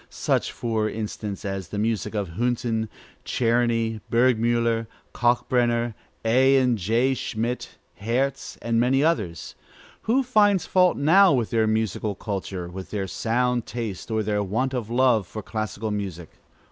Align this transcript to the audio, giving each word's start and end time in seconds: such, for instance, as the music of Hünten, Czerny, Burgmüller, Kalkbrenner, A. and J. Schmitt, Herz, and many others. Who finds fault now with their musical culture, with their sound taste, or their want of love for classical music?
such, 0.09 0.51
for 0.51 0.89
instance, 0.89 1.45
as 1.45 1.67
the 1.67 1.77
music 1.77 2.15
of 2.15 2.29
Hünten, 2.29 2.89
Czerny, 3.23 4.01
Burgmüller, 4.11 4.87
Kalkbrenner, 5.13 5.93
A. 6.25 6.57
and 6.57 6.75
J. 6.75 7.13
Schmitt, 7.13 7.77
Herz, 7.99 8.57
and 8.63 8.79
many 8.79 9.03
others. 9.03 9.53
Who 10.09 10.23
finds 10.23 10.65
fault 10.65 10.97
now 10.97 11.33
with 11.33 11.51
their 11.51 11.67
musical 11.67 12.15
culture, 12.15 12.67
with 12.67 12.89
their 12.89 13.05
sound 13.05 13.67
taste, 13.67 14.09
or 14.09 14.23
their 14.23 14.41
want 14.41 14.73
of 14.73 14.89
love 14.89 15.27
for 15.27 15.43
classical 15.43 15.91
music? 15.91 16.31